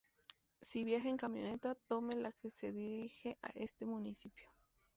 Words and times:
Si 0.61 0.83
viaja 0.83 1.09
en 1.09 1.17
camioneta 1.17 1.75
tome 1.75 2.15
la 2.15 2.31
que 2.31 2.49
se 2.49 2.71
dirige 2.71 3.37
a 3.43 3.49
este 3.53 3.85
municipio. 3.85 4.49